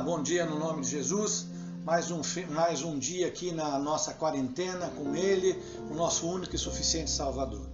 Bom 0.00 0.22
dia 0.22 0.44
no 0.44 0.58
nome 0.58 0.82
de 0.82 0.90
Jesus. 0.90 1.46
Mais 1.84 2.10
um, 2.10 2.20
mais 2.50 2.82
um 2.82 2.98
dia 2.98 3.28
aqui 3.28 3.52
na 3.52 3.78
nossa 3.78 4.12
quarentena 4.12 4.88
com 4.88 5.14
Ele, 5.14 5.56
o 5.88 5.94
nosso 5.94 6.26
único 6.26 6.54
e 6.54 6.58
suficiente 6.58 7.10
Salvador. 7.10 7.70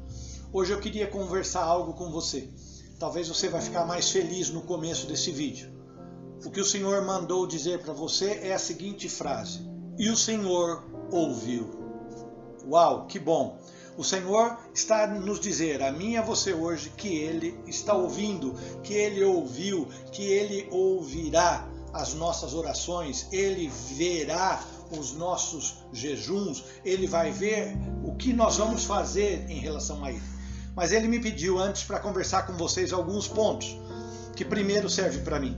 Hoje 0.53 0.73
eu 0.73 0.81
queria 0.81 1.07
conversar 1.07 1.63
algo 1.63 1.95
com 1.95 2.11
você. 2.11 2.49
Talvez 2.99 3.27
você 3.29 3.49
vai 3.49 3.63
ficar 3.63 3.87
mais 3.87 4.11
feliz 4.11 4.51
no 4.51 4.61
começo 4.61 5.07
desse 5.07 5.31
vídeo. 5.31 5.73
O 6.45 6.51
que 6.51 6.61
o 6.61 6.65
Senhor 6.65 7.03
mandou 7.05 7.47
dizer 7.47 7.81
para 7.81 7.95
você 7.95 8.41
é 8.43 8.53
a 8.53 8.59
seguinte 8.59 9.09
frase: 9.09 9.67
E 9.99 10.11
o 10.11 10.17
Senhor 10.17 10.85
ouviu. 11.11 11.71
Uau, 12.69 13.07
que 13.07 13.19
bom! 13.19 13.59
O 13.97 14.05
Senhor 14.05 14.59
está 14.75 15.07
nos 15.07 15.41
dizer, 15.41 15.83
a 15.83 15.91
mim 15.91 16.13
e 16.13 16.17
a 16.17 16.23
você 16.23 16.53
hoje, 16.53 16.91
que 16.97 17.09
Ele 17.09 17.59
está 17.67 17.95
ouvindo, 17.95 18.55
que 18.83 18.95
Ele 18.95 19.25
ouviu, 19.25 19.89
que 20.13 20.23
Ele 20.23 20.69
ouvirá 20.71 21.70
as 21.93 22.15
nossas 22.15 22.55
orações, 22.55 23.27
Ele 23.33 23.69
verá 23.69 24.63
os 24.91 25.13
nossos 25.13 25.85
jejuns, 25.93 26.65
Ele 26.85 27.07
vai 27.07 27.31
ver 27.31 27.77
o 28.05 28.15
que 28.15 28.33
nós 28.33 28.57
vamos 28.57 28.85
fazer 28.85 29.49
em 29.49 29.59
relação 29.59 30.05
a 30.05 30.11
Ele. 30.11 30.23
Mas 30.75 30.93
Ele 30.93 31.09
me 31.09 31.21
pediu 31.21 31.59
antes 31.59 31.83
para 31.85 31.99
conversar 31.99 32.47
com 32.47 32.55
vocês 32.55 32.93
alguns 32.93 33.27
pontos, 33.29 33.77
que 34.35 34.45
primeiro 34.45 34.89
serve 34.89 35.19
para 35.19 35.41
mim. 35.41 35.57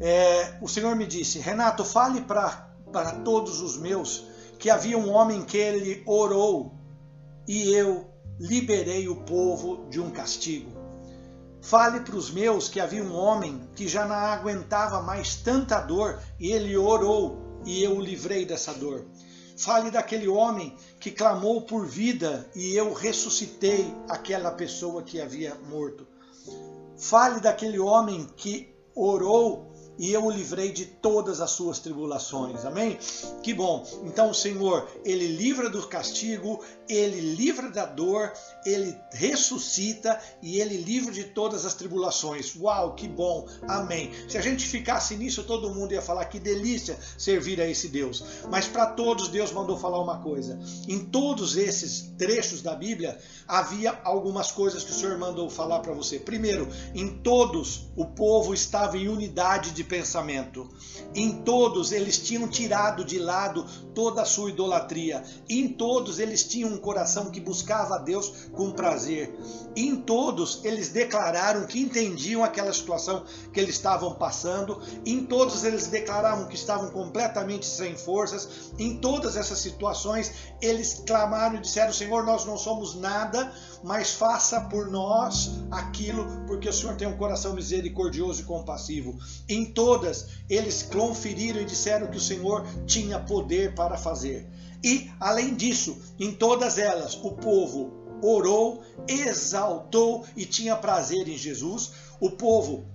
É, 0.00 0.58
o 0.60 0.68
Senhor 0.68 0.94
me 0.96 1.06
disse, 1.06 1.38
Renato, 1.38 1.84
fale 1.84 2.20
para 2.22 3.12
todos 3.24 3.60
os 3.60 3.76
meus 3.76 4.24
que 4.58 4.70
havia 4.70 4.98
um 4.98 5.10
homem 5.10 5.42
que 5.44 5.56
ele 5.56 6.02
orou 6.06 6.74
e 7.46 7.72
eu 7.74 8.10
liberei 8.38 9.08
o 9.08 9.16
povo 9.16 9.86
de 9.90 10.00
um 10.00 10.10
castigo. 10.10 10.83
Fale 11.64 12.00
para 12.00 12.14
os 12.14 12.30
meus 12.30 12.68
que 12.68 12.78
havia 12.78 13.02
um 13.02 13.16
homem 13.16 13.66
que 13.74 13.88
já 13.88 14.04
não 14.04 14.14
aguentava 14.14 15.00
mais 15.00 15.36
tanta 15.36 15.80
dor 15.80 16.20
e 16.38 16.52
ele 16.52 16.76
orou 16.76 17.38
e 17.64 17.82
eu 17.82 17.96
o 17.96 18.00
livrei 18.02 18.44
dessa 18.44 18.74
dor. 18.74 19.06
Fale 19.56 19.90
daquele 19.90 20.28
homem 20.28 20.76
que 21.00 21.10
clamou 21.10 21.62
por 21.62 21.86
vida 21.86 22.46
e 22.54 22.76
eu 22.76 22.92
ressuscitei 22.92 23.86
aquela 24.10 24.50
pessoa 24.50 25.02
que 25.02 25.18
havia 25.18 25.54
morto. 25.54 26.06
Fale 26.98 27.40
daquele 27.40 27.78
homem 27.78 28.28
que 28.36 28.76
orou 28.94 29.73
e 29.98 30.12
eu 30.12 30.24
o 30.24 30.30
livrei 30.30 30.72
de 30.72 30.84
todas 30.84 31.40
as 31.40 31.50
suas 31.50 31.78
tribulações. 31.78 32.64
Amém? 32.64 32.98
Que 33.42 33.54
bom. 33.54 33.86
Então 34.04 34.30
o 34.30 34.34
Senhor, 34.34 34.88
ele 35.04 35.26
livra 35.26 35.70
do 35.70 35.86
castigo, 35.86 36.62
ele 36.88 37.20
livra 37.20 37.70
da 37.70 37.86
dor, 37.86 38.32
ele 38.64 38.96
ressuscita 39.12 40.20
e 40.42 40.60
ele 40.60 40.76
livra 40.76 41.12
de 41.12 41.24
todas 41.24 41.64
as 41.64 41.74
tribulações. 41.74 42.54
Uau, 42.56 42.94
que 42.94 43.08
bom. 43.08 43.46
Amém. 43.68 44.10
Se 44.28 44.38
a 44.38 44.40
gente 44.40 44.66
ficasse 44.66 45.16
nisso, 45.16 45.44
todo 45.44 45.74
mundo 45.74 45.92
ia 45.92 46.02
falar 46.02 46.24
que 46.26 46.38
delícia 46.38 46.98
servir 47.16 47.60
a 47.60 47.68
esse 47.68 47.88
Deus. 47.88 48.24
Mas 48.50 48.66
para 48.66 48.86
todos 48.86 49.28
Deus 49.28 49.52
mandou 49.52 49.78
falar 49.78 50.00
uma 50.00 50.20
coisa. 50.22 50.58
Em 50.88 51.04
todos 51.04 51.56
esses 51.56 52.12
trechos 52.18 52.62
da 52.62 52.74
Bíblia 52.74 53.18
havia 53.46 53.98
algumas 54.04 54.50
coisas 54.50 54.82
que 54.82 54.90
o 54.90 54.94
Senhor 54.94 55.18
mandou 55.18 55.48
falar 55.48 55.80
para 55.80 55.92
você. 55.92 56.18
Primeiro, 56.18 56.68
em 56.94 57.18
todos 57.18 57.88
o 57.96 58.06
povo 58.06 58.54
estava 58.54 58.96
em 58.96 59.08
unidade 59.08 59.72
de 59.84 59.88
pensamento. 59.88 60.68
Em 61.14 61.42
todos 61.42 61.92
eles 61.92 62.18
tinham 62.18 62.48
tirado 62.48 63.04
de 63.04 63.18
lado 63.18 63.64
toda 63.94 64.22
a 64.22 64.24
sua 64.24 64.50
idolatria. 64.50 65.22
Em 65.48 65.68
todos 65.68 66.18
eles 66.18 66.42
tinham 66.44 66.70
um 66.70 66.78
coração 66.78 67.30
que 67.30 67.40
buscava 67.40 67.96
a 67.96 67.98
Deus 67.98 68.48
com 68.52 68.72
prazer. 68.72 69.32
Em 69.76 69.94
todos 69.96 70.64
eles 70.64 70.88
declararam 70.88 71.66
que 71.66 71.80
entendiam 71.80 72.42
aquela 72.42 72.72
situação 72.72 73.24
que 73.52 73.60
eles 73.60 73.76
estavam 73.76 74.14
passando. 74.14 74.80
Em 75.04 75.24
todos 75.24 75.62
eles 75.62 75.86
declararam 75.86 76.46
que 76.46 76.54
estavam 76.54 76.90
completamente 76.90 77.66
sem 77.66 77.94
forças. 77.96 78.72
Em 78.78 78.96
todas 78.96 79.36
essas 79.36 79.58
situações 79.58 80.32
eles 80.60 81.02
clamaram 81.06 81.56
e 81.56 81.60
disseram: 81.60 81.92
Senhor, 81.92 82.24
nós 82.24 82.44
não 82.44 82.56
somos 82.56 82.94
nada, 82.94 83.52
mas 83.82 84.12
faça 84.12 84.60
por 84.62 84.90
nós 84.90 85.50
aquilo, 85.70 86.24
porque 86.46 86.68
o 86.68 86.72
Senhor 86.72 86.96
tem 86.96 87.06
um 87.06 87.16
coração 87.16 87.54
misericordioso 87.54 88.40
e 88.40 88.44
compassivo. 88.44 89.18
Em 89.48 89.64
todas 89.74 90.28
eles 90.48 90.82
conferiram 90.82 91.60
e 91.60 91.64
disseram 91.64 92.06
que 92.06 92.16
o 92.16 92.20
Senhor 92.20 92.64
tinha 92.86 93.18
poder 93.18 93.74
para 93.74 93.98
fazer. 93.98 94.48
E, 94.82 95.10
além 95.18 95.54
disso, 95.54 95.96
em 96.18 96.32
todas 96.32 96.78
elas, 96.78 97.14
o 97.16 97.32
povo 97.32 97.92
orou, 98.22 98.82
exaltou 99.08 100.24
e 100.36 100.46
tinha 100.46 100.76
prazer 100.76 101.28
em 101.28 101.36
Jesus. 101.36 101.92
O 102.20 102.30
povo 102.30 102.86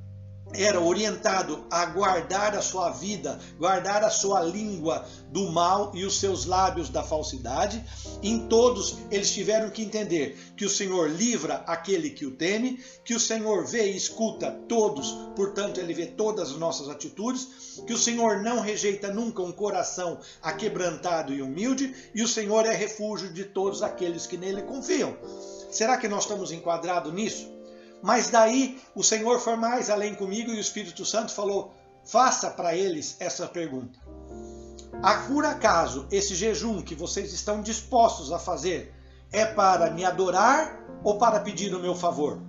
era 0.54 0.80
orientado 0.80 1.66
a 1.70 1.86
guardar 1.86 2.56
a 2.56 2.62
sua 2.62 2.90
vida, 2.90 3.40
guardar 3.58 4.04
a 4.04 4.10
sua 4.10 4.42
língua 4.42 5.06
do 5.32 5.52
mal 5.52 5.92
e 5.94 6.04
os 6.06 6.20
seus 6.20 6.46
lábios 6.46 6.90
da 6.90 7.04
falsidade. 7.04 7.84
Em 8.24 8.48
todos 8.48 8.98
eles 9.12 9.32
tiveram 9.32 9.70
que 9.70 9.84
entender 9.84 10.38
que 10.58 10.66
o 10.66 10.70
Senhor 10.70 11.10
livra 11.10 11.64
aquele 11.68 12.10
que 12.10 12.26
o 12.26 12.32
teme, 12.32 12.80
que 13.04 13.14
o 13.14 13.20
Senhor 13.20 13.66
vê 13.66 13.92
e 13.92 13.98
escuta 13.98 14.52
todos, 14.68 15.12
portanto 15.36 15.80
ele 15.80 15.94
vê 15.94 16.08
todas 16.08 16.52
as 16.52 16.58
nossas 16.58 16.90
atitudes, 16.90 17.48
que 17.86 17.94
o 17.94 17.98
Senhor 17.98 18.42
não 18.42 18.60
rejeita 18.60 19.12
nunca 19.14 19.42
um 19.42 19.52
coração 19.52 20.20
aquebrantado 20.42 21.34
e 21.34 21.42
humilde, 21.42 21.94
e 22.14 22.24
o 22.24 22.28
Senhor 22.28 22.66
é 22.66 22.74
refúgio 22.74 23.32
de 23.32 23.46
todos 23.46 23.82
aqueles 23.82 24.26
que 24.26 24.38
nele 24.38 24.64
confiam. 24.64 25.16
Será 25.72 25.98
que 25.98 26.08
nós 26.08 26.24
estamos 26.24 26.52
enquadrados 26.52 27.14
nisso? 27.14 27.59
Mas 28.02 28.30
daí 28.30 28.80
o 28.96 29.04
Senhor 29.04 29.40
foi 29.40 29.56
mais 29.56 29.90
além 29.90 30.16
comigo 30.16 30.52
e 30.52 30.58
o 30.58 30.62
Espírito 30.62 31.06
Santo 31.06 31.34
falou: 31.34 31.74
faça 32.04 32.50
para 32.50 32.76
eles 32.76 33.16
essa 33.20 33.48
pergunta. 33.48 34.00
A 35.02 35.28
por 35.28 35.46
acaso 35.46 36.08
esse 36.12 36.36
jejum 36.36 36.82
que 36.82 36.96
vocês 36.96 37.32
estão 37.34 37.62
dispostos 37.62 38.32
a 38.32 38.40
fazer 38.40 38.94
é 39.32 39.46
para 39.46 39.92
me 39.92 40.04
adorar 40.04 40.80
ou 41.04 41.18
para 41.18 41.40
pedir 41.40 41.74
o 41.74 41.80
meu 41.80 41.96
favor? 41.96 42.42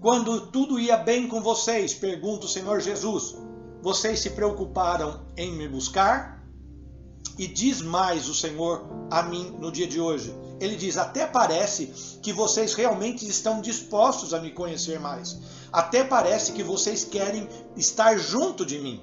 Quando 0.00 0.48
tudo 0.48 0.80
ia 0.80 0.96
bem 0.96 1.28
com 1.28 1.40
vocês, 1.40 1.94
pergunta 1.94 2.46
o 2.46 2.48
Senhor 2.48 2.80
Jesus, 2.80 3.36
vocês 3.80 4.20
se 4.20 4.30
preocuparam 4.30 5.24
em 5.36 5.52
me 5.52 5.68
buscar? 5.68 6.42
E 7.38 7.46
diz 7.46 7.80
mais 7.80 8.28
o 8.28 8.34
Senhor 8.34 8.84
a 9.10 9.22
mim 9.22 9.56
no 9.58 9.72
dia 9.72 9.86
de 9.86 10.00
hoje: 10.00 10.34
ele 10.62 10.76
diz: 10.76 10.96
Até 10.96 11.26
parece 11.26 11.86
que 12.22 12.32
vocês 12.32 12.74
realmente 12.74 13.26
estão 13.26 13.60
dispostos 13.60 14.32
a 14.32 14.40
me 14.40 14.52
conhecer 14.52 15.00
mais. 15.00 15.38
Até 15.72 16.04
parece 16.04 16.52
que 16.52 16.62
vocês 16.62 17.04
querem 17.04 17.48
estar 17.76 18.16
junto 18.16 18.64
de 18.64 18.78
mim. 18.78 19.02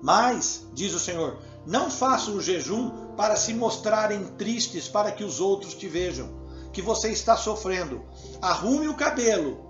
Mas, 0.00 0.66
diz 0.72 0.94
o 0.94 1.00
Senhor, 1.00 1.38
não 1.66 1.90
façam 1.90 2.34
o 2.34 2.40
jejum 2.40 2.90
para 3.16 3.36
se 3.36 3.54
mostrarem 3.54 4.24
tristes 4.36 4.86
para 4.86 5.10
que 5.10 5.24
os 5.24 5.40
outros 5.40 5.74
te 5.74 5.88
vejam, 5.88 6.28
que 6.72 6.82
você 6.82 7.08
está 7.08 7.36
sofrendo. 7.36 8.04
Arrume 8.40 8.86
o 8.86 8.94
cabelo, 8.94 9.64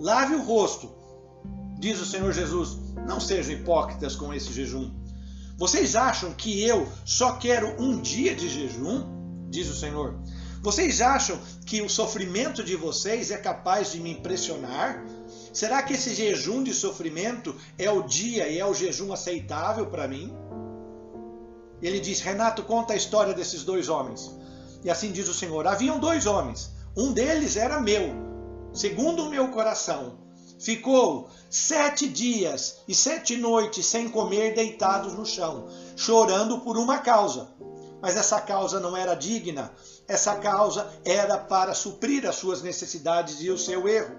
lave 0.00 0.36
o 0.36 0.42
rosto. 0.42 0.88
Diz 1.78 2.00
o 2.00 2.06
Senhor 2.06 2.32
Jesus: 2.32 2.78
Não 3.06 3.20
sejam 3.20 3.52
hipócritas 3.54 4.16
com 4.16 4.32
esse 4.32 4.52
jejum. 4.52 4.90
Vocês 5.58 5.96
acham 5.96 6.32
que 6.32 6.62
eu 6.62 6.86
só 7.04 7.32
quero 7.36 7.82
um 7.82 8.00
dia 8.00 8.34
de 8.34 8.48
jejum? 8.48 9.15
Diz 9.48 9.68
o 9.68 9.74
Senhor. 9.74 10.14
Vocês 10.62 11.00
acham 11.00 11.38
que 11.64 11.80
o 11.80 11.88
sofrimento 11.88 12.64
de 12.64 12.74
vocês 12.74 13.30
é 13.30 13.36
capaz 13.36 13.92
de 13.92 14.00
me 14.00 14.10
impressionar? 14.10 15.04
Será 15.52 15.82
que 15.82 15.94
esse 15.94 16.14
jejum 16.14 16.62
de 16.62 16.74
sofrimento 16.74 17.54
é 17.78 17.90
o 17.90 18.02
dia 18.02 18.48
e 18.48 18.58
é 18.58 18.66
o 18.66 18.74
jejum 18.74 19.12
aceitável 19.12 19.86
para 19.86 20.08
mim? 20.08 20.34
Ele 21.80 22.00
diz: 22.00 22.20
Renato, 22.20 22.62
conta 22.62 22.94
a 22.94 22.96
história 22.96 23.32
desses 23.32 23.62
dois 23.62 23.88
homens. 23.88 24.30
E 24.82 24.90
assim 24.90 25.12
diz 25.12 25.28
o 25.28 25.34
Senhor: 25.34 25.66
Haviam 25.66 25.98
dois 25.98 26.26
homens, 26.26 26.72
um 26.96 27.12
deles 27.12 27.56
era 27.56 27.80
meu, 27.80 28.12
segundo 28.72 29.24
o 29.24 29.30
meu 29.30 29.48
coração. 29.48 30.18
Ficou 30.58 31.28
sete 31.50 32.08
dias 32.08 32.78
e 32.88 32.94
sete 32.94 33.36
noites 33.36 33.84
sem 33.84 34.08
comer, 34.08 34.54
deitados 34.54 35.12
no 35.12 35.26
chão, 35.26 35.68
chorando 35.94 36.60
por 36.60 36.78
uma 36.78 36.98
causa 36.98 37.54
mas 38.00 38.16
essa 38.16 38.40
causa 38.40 38.78
não 38.78 38.96
era 38.96 39.14
digna, 39.14 39.72
essa 40.06 40.36
causa 40.36 40.88
era 41.04 41.38
para 41.38 41.74
suprir 41.74 42.26
as 42.26 42.36
suas 42.36 42.62
necessidades 42.62 43.40
e 43.40 43.50
o 43.50 43.58
seu 43.58 43.88
erro. 43.88 44.14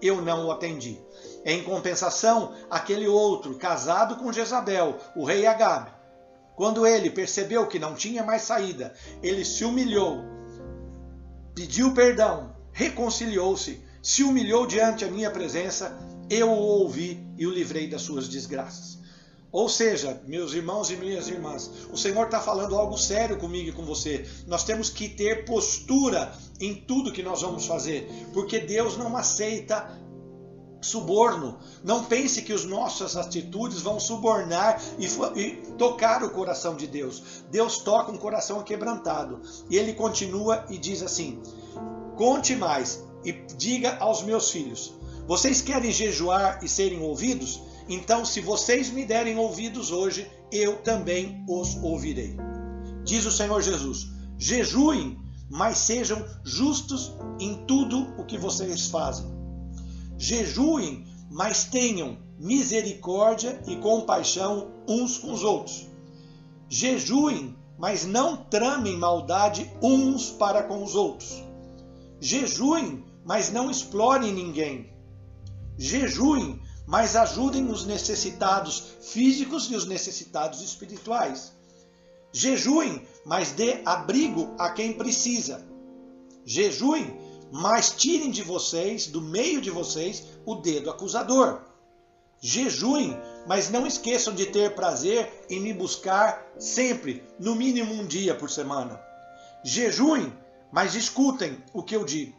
Eu 0.00 0.20
não 0.20 0.46
o 0.46 0.50
atendi. 0.50 1.00
Em 1.44 1.62
compensação, 1.62 2.54
aquele 2.70 3.06
outro, 3.06 3.54
casado 3.54 4.16
com 4.16 4.32
Jezabel, 4.32 4.96
o 5.14 5.24
rei 5.24 5.46
Agabe, 5.46 5.92
quando 6.56 6.86
ele 6.86 7.10
percebeu 7.10 7.66
que 7.66 7.78
não 7.78 7.94
tinha 7.94 8.22
mais 8.22 8.42
saída, 8.42 8.94
ele 9.22 9.44
se 9.44 9.64
humilhou, 9.64 10.20
pediu 11.54 11.94
perdão, 11.94 12.54
reconciliou-se, 12.72 13.82
se 14.02 14.22
humilhou 14.22 14.66
diante 14.66 15.04
a 15.04 15.10
minha 15.10 15.30
presença, 15.30 15.96
eu 16.28 16.50
o 16.50 16.56
ouvi 16.56 17.24
e 17.36 17.46
o 17.46 17.50
livrei 17.50 17.88
das 17.88 18.02
suas 18.02 18.28
desgraças. 18.28 18.98
Ou 19.52 19.68
seja, 19.68 20.18
meus 20.26 20.54
irmãos 20.54 20.90
e 20.90 20.96
minhas 20.96 21.28
irmãs, 21.28 21.70
o 21.92 21.96
Senhor 21.96 22.24
está 22.24 22.40
falando 22.40 22.74
algo 22.74 22.96
sério 22.96 23.38
comigo 23.38 23.68
e 23.68 23.72
com 23.72 23.84
você. 23.84 24.26
Nós 24.46 24.64
temos 24.64 24.88
que 24.88 25.10
ter 25.10 25.44
postura 25.44 26.32
em 26.58 26.74
tudo 26.74 27.12
que 27.12 27.22
nós 27.22 27.42
vamos 27.42 27.66
fazer, 27.66 28.10
porque 28.32 28.58
Deus 28.58 28.96
não 28.96 29.14
aceita 29.14 30.00
suborno. 30.80 31.58
Não 31.84 32.04
pense 32.04 32.40
que 32.40 32.52
as 32.52 32.64
nossas 32.64 33.14
atitudes 33.14 33.82
vão 33.82 34.00
subornar 34.00 34.80
e, 34.98 35.06
e, 35.38 35.50
tocar 35.76 36.22
o 36.24 36.30
coração 36.30 36.74
de 36.74 36.86
Deus. 36.86 37.22
Deus 37.50 37.78
toca 37.78 38.10
um 38.10 38.16
coração 38.16 38.62
quebrantado. 38.62 39.42
E 39.68 39.76
ele 39.76 39.92
continua 39.92 40.64
e 40.70 40.78
diz 40.78 41.02
assim: 41.02 41.42
Conte 42.16 42.56
mais 42.56 43.04
e 43.22 43.32
diga 43.56 43.98
aos 43.98 44.22
meus 44.22 44.50
filhos: 44.50 44.94
Vocês 45.26 45.60
querem 45.60 45.92
jejuar 45.92 46.60
e 46.62 46.68
serem 46.68 47.02
ouvidos? 47.02 47.60
Então, 47.88 48.24
se 48.24 48.40
vocês 48.40 48.90
me 48.90 49.04
derem 49.04 49.36
ouvidos 49.36 49.90
hoje, 49.90 50.30
eu 50.50 50.76
também 50.82 51.44
os 51.48 51.76
ouvirei. 51.76 52.36
Diz 53.04 53.26
o 53.26 53.30
Senhor 53.30 53.60
Jesus: 53.60 54.08
Jejuem, 54.38 55.18
mas 55.50 55.78
sejam 55.78 56.24
justos 56.44 57.12
em 57.40 57.64
tudo 57.66 58.14
o 58.18 58.24
que 58.24 58.38
vocês 58.38 58.86
fazem 58.86 59.42
jejuem, 60.22 61.04
mas 61.28 61.64
tenham 61.64 62.16
misericórdia 62.38 63.60
e 63.66 63.74
compaixão 63.74 64.70
uns 64.86 65.18
com 65.18 65.32
os 65.32 65.42
outros. 65.42 65.88
Jejuem, 66.68 67.56
mas 67.76 68.04
não 68.04 68.36
tramem 68.36 68.96
maldade 68.96 69.68
uns 69.82 70.30
para 70.30 70.62
com 70.62 70.84
os 70.84 70.94
outros. 70.94 71.42
Jejuem, 72.20 73.04
mas 73.24 73.50
não 73.50 73.68
explorem 73.68 74.32
ninguém. 74.32 74.92
Jejuem, 75.76 76.60
mas 76.86 77.16
ajudem 77.16 77.70
os 77.70 77.84
necessitados 77.84 78.96
físicos 79.00 79.70
e 79.70 79.76
os 79.76 79.86
necessitados 79.86 80.60
espirituais. 80.60 81.52
Jejuem, 82.32 83.06
mas 83.24 83.52
dê 83.52 83.82
abrigo 83.84 84.54
a 84.58 84.70
quem 84.70 84.94
precisa. 84.94 85.64
Jejuem, 86.44 87.18
mas 87.52 87.90
tirem 87.90 88.30
de 88.30 88.42
vocês, 88.42 89.06
do 89.06 89.20
meio 89.20 89.60
de 89.60 89.70
vocês, 89.70 90.24
o 90.46 90.54
dedo 90.54 90.90
acusador. 90.90 91.60
Jejuem, 92.40 93.16
mas 93.46 93.70
não 93.70 93.86
esqueçam 93.86 94.34
de 94.34 94.46
ter 94.46 94.74
prazer 94.74 95.44
em 95.48 95.60
me 95.60 95.72
buscar 95.72 96.44
sempre, 96.58 97.22
no 97.38 97.54
mínimo 97.54 97.94
um 97.94 98.06
dia 98.06 98.34
por 98.34 98.50
semana. 98.50 99.00
Jejuem, 99.62 100.32
mas 100.72 100.94
escutem 100.94 101.62
o 101.72 101.82
que 101.82 101.94
eu 101.94 102.04
digo. 102.04 102.34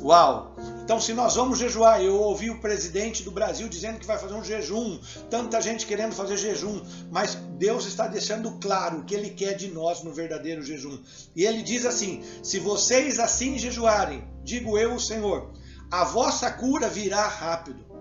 Uau! 0.00 0.56
Então, 0.84 1.00
se 1.00 1.14
nós 1.14 1.36
vamos 1.36 1.58
jejuar, 1.58 2.02
eu 2.02 2.16
ouvi 2.16 2.50
o 2.50 2.60
presidente 2.60 3.22
do 3.22 3.30
Brasil 3.30 3.68
dizendo 3.68 4.00
que 4.00 4.06
vai 4.06 4.18
fazer 4.18 4.34
um 4.34 4.44
jejum, 4.44 4.98
tanta 5.30 5.60
gente 5.60 5.86
querendo 5.86 6.12
fazer 6.12 6.36
jejum, 6.36 6.82
mas 7.10 7.36
Deus 7.56 7.86
está 7.86 8.08
deixando 8.08 8.50
claro 8.60 8.98
o 8.98 9.04
que 9.04 9.14
Ele 9.14 9.30
quer 9.30 9.54
de 9.54 9.68
nós 9.68 10.02
no 10.02 10.12
verdadeiro 10.12 10.62
jejum. 10.62 10.98
E 11.36 11.44
Ele 11.44 11.62
diz 11.62 11.86
assim: 11.86 12.22
se 12.42 12.58
vocês 12.58 13.20
assim 13.20 13.58
jejuarem, 13.58 14.24
digo 14.42 14.76
eu, 14.76 14.94
o 14.94 15.00
Senhor, 15.00 15.52
a 15.88 16.04
vossa 16.04 16.50
cura 16.50 16.88
virá 16.88 17.28
rápido. 17.28 17.91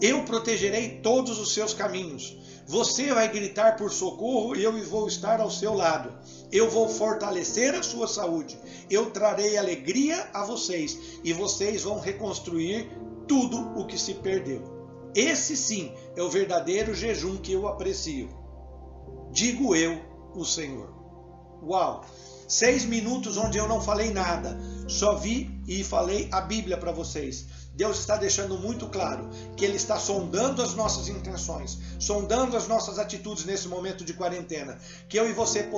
Eu 0.00 0.24
protegerei 0.24 1.00
todos 1.00 1.38
os 1.38 1.54
seus 1.54 1.72
caminhos. 1.72 2.36
Você 2.66 3.14
vai 3.14 3.30
gritar 3.30 3.76
por 3.76 3.92
socorro 3.92 4.56
e 4.56 4.62
eu 4.62 4.72
vou 4.84 5.06
estar 5.06 5.40
ao 5.40 5.50
seu 5.50 5.72
lado. 5.72 6.12
Eu 6.50 6.68
vou 6.70 6.88
fortalecer 6.88 7.74
a 7.74 7.82
sua 7.82 8.08
saúde. 8.08 8.58
Eu 8.90 9.10
trarei 9.10 9.56
alegria 9.56 10.28
a 10.34 10.44
vocês 10.44 10.98
e 11.22 11.32
vocês 11.32 11.84
vão 11.84 12.00
reconstruir 12.00 12.90
tudo 13.26 13.58
o 13.78 13.86
que 13.86 13.98
se 13.98 14.14
perdeu. 14.14 14.76
Esse 15.14 15.56
sim 15.56 15.92
é 16.14 16.22
o 16.22 16.28
verdadeiro 16.28 16.94
jejum 16.94 17.36
que 17.36 17.52
eu 17.52 17.66
aprecio. 17.66 18.28
Digo 19.32 19.74
eu, 19.74 19.98
o 20.34 20.44
Senhor. 20.44 20.92
Uau! 21.62 22.04
Seis 22.48 22.84
minutos 22.84 23.36
onde 23.36 23.58
eu 23.58 23.66
não 23.66 23.80
falei 23.80 24.12
nada, 24.12 24.56
só 24.86 25.16
vi 25.16 25.60
e 25.66 25.82
falei 25.82 26.28
a 26.30 26.40
Bíblia 26.40 26.76
para 26.76 26.92
vocês. 26.92 27.46
Deus 27.76 27.98
está 27.98 28.16
deixando 28.16 28.58
muito 28.58 28.88
claro 28.88 29.28
que 29.54 29.62
Ele 29.62 29.76
está 29.76 29.98
sondando 29.98 30.62
as 30.62 30.74
nossas 30.74 31.08
intenções, 31.08 31.78
sondando 32.00 32.56
as 32.56 32.66
nossas 32.66 32.98
atitudes 32.98 33.44
nesse 33.44 33.68
momento 33.68 34.02
de 34.02 34.14
quarentena. 34.14 34.78
Que 35.08 35.18
eu 35.18 35.28
e 35.28 35.34
você 35.34 35.68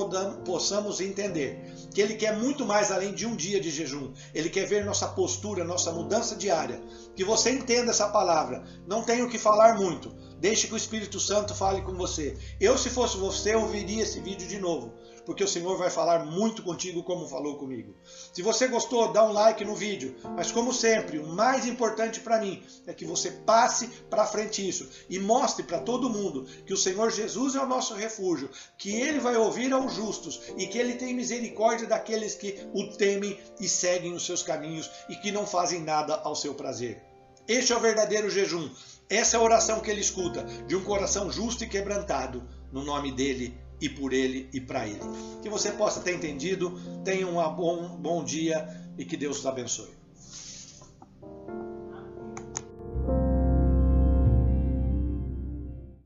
possamos 0.45 1.01
entender 1.01 1.75
que 1.93 2.01
Ele 2.01 2.15
quer 2.15 2.37
muito 2.37 2.65
mais 2.65 2.93
além 2.93 3.13
de 3.13 3.27
um 3.27 3.35
dia 3.35 3.61
de 3.61 3.71
jejum. 3.71 4.13
Ele 4.33 4.49
quer 4.49 4.65
ver 4.67 4.85
nossa 4.85 5.09
postura, 5.09 5.65
nossa 5.65 5.91
mudança 5.91 6.37
diária. 6.37 6.81
Que 7.17 7.25
você 7.25 7.51
entenda 7.51 7.91
essa 7.91 8.09
palavra. 8.09 8.63
Não 8.87 9.03
tenho 9.03 9.29
que 9.29 9.39
falar 9.39 9.77
muito. 9.77 10.15
Deixe 10.39 10.67
que 10.67 10.75
o 10.75 10.77
Espírito 10.77 11.19
Santo 11.21 11.55
fale 11.55 11.83
com 11.83 11.95
você. 11.95 12.37
Eu, 12.61 12.79
se 12.79 12.91
fosse 12.91 13.17
você, 13.17 13.55
ouviria 13.55 14.03
esse 14.03 14.21
vídeo 14.21 14.47
de 14.47 14.59
novo 14.59 14.93
porque 15.29 15.45
o 15.45 15.49
Senhor 15.49 15.77
vai 15.77 15.91
falar 15.91 16.25
muito 16.25 16.63
contigo 16.63 17.03
como 17.03 17.29
falou 17.29 17.59
comigo. 17.59 17.95
Se 18.33 18.41
você 18.41 18.67
gostou, 18.67 19.13
dá 19.13 19.23
um 19.23 19.33
like 19.35 19.63
no 19.63 19.75
vídeo, 19.75 20.17
mas 20.35 20.51
como 20.51 20.73
sempre, 20.73 21.19
o 21.19 21.27
mais 21.27 21.67
importante 21.67 22.21
para 22.21 22.41
mim 22.41 22.63
é 22.87 22.95
que 22.95 23.05
você 23.05 23.33
passe 23.33 23.89
para 24.09 24.25
frente 24.25 24.67
isso 24.67 24.89
e 25.07 25.19
mostre 25.19 25.65
para 25.65 25.81
todo 25.81 26.09
mundo 26.09 26.47
que 26.65 26.73
o 26.73 26.79
Senhor 26.79 27.11
Jesus 27.11 27.55
é 27.55 27.61
o 27.61 27.67
nosso 27.67 27.93
refúgio, 27.93 28.49
que 28.79 28.91
ele 28.91 29.21
vai 29.21 29.37
ouvir 29.37 29.71
aos 29.71 29.93
justos 29.93 30.41
e 30.57 30.67
que 30.67 30.79
ele 30.79 30.95
tem 30.95 31.13
misericórdia 31.13 31.87
daqueles 31.87 32.35
que 32.35 32.67
o 32.73 32.97
temem 32.97 33.39
e 33.61 33.69
seguem 33.69 34.15
os 34.15 34.25
seus 34.25 34.43
caminhos 34.43 34.91
e 35.11 35.17
que 35.17 35.31
não 35.31 35.47
fazem 35.47 35.83
nada 35.83 36.23
ao 36.25 36.35
seu 36.35 36.55
prazer. 36.55 37.03
Este 37.47 37.75
é 37.75 37.77
o 37.77 37.81
verdadeiro 37.81 38.31
jejum. 38.31 38.71
Essa 39.11 39.37
é 39.37 39.41
a 39.41 39.43
oração 39.43 39.81
que 39.81 39.91
ele 39.91 40.01
escuta, 40.01 40.45
de 40.67 40.77
um 40.77 40.85
coração 40.85 41.31
justo 41.31 41.65
e 41.65 41.67
quebrantado, 41.67 42.43
no 42.71 42.85
nome 42.85 43.11
dele 43.11 43.59
e 43.81 43.89
por 43.89 44.13
ele 44.13 44.49
e 44.53 44.61
para 44.61 44.87
ele. 44.87 45.01
Que 45.43 45.49
você 45.49 45.73
possa 45.73 46.01
ter 46.01 46.15
entendido, 46.15 46.79
tenha 47.05 47.27
um 47.27 47.37
bom, 47.55 47.97
bom 47.97 48.23
dia 48.23 48.69
e 48.99 49.05
que 49.05 49.17
Deus 49.17 49.41
te 49.41 49.49
abençoe. 49.49 49.98